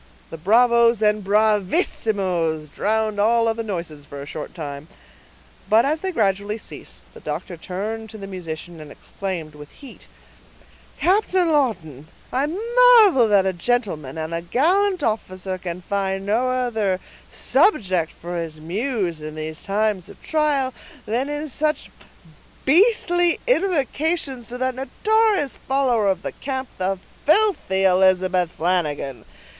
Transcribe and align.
The 0.31 0.37
bravos 0.39 0.99
and 1.03 1.23
bravissimos 1.23 2.69
drowned 2.69 3.19
all 3.19 3.47
other 3.47 3.61
noises 3.61 4.03
for 4.03 4.19
a 4.19 4.25
short 4.25 4.55
time; 4.55 4.87
but 5.69 5.85
as 5.85 6.01
they 6.01 6.11
gradually 6.11 6.57
ceased, 6.57 7.03
the 7.13 7.19
doctor 7.19 7.55
turned 7.55 8.09
to 8.09 8.17
the 8.17 8.25
musician, 8.25 8.81
and 8.81 8.89
exclaimed 8.89 9.53
with 9.53 9.69
heat,— 9.69 10.07
"Captain 10.99 11.51
Lawton, 11.51 12.07
I 12.33 12.47
marvel 12.47 13.27
that 13.27 13.45
a 13.45 13.53
gentleman, 13.53 14.17
and 14.17 14.33
a 14.33 14.41
gallant 14.41 15.03
officer, 15.03 15.59
can 15.59 15.83
find 15.83 16.25
no 16.25 16.49
other 16.49 16.99
subject 17.29 18.11
for 18.11 18.37
his 18.39 18.59
muse, 18.59 19.21
in 19.21 19.35
these 19.35 19.61
times 19.61 20.09
of 20.09 20.19
trial, 20.23 20.73
than 21.05 21.29
in 21.29 21.47
such 21.47 21.91
beastly 22.65 23.39
invocations 23.45 24.47
to 24.47 24.57
that 24.57 24.73
notorious 24.73 25.57
follower 25.57 26.07
of 26.09 26.23
the 26.23 26.31
camp, 26.31 26.69
the 26.79 26.97
filthy 27.23 27.83
Elizabeth 27.83 28.49
Flanagan. 28.53 29.25